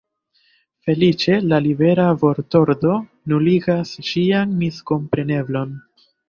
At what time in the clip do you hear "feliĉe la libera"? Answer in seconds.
0.85-2.05